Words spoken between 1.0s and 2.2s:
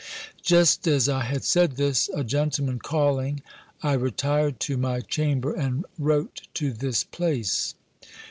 I had said this,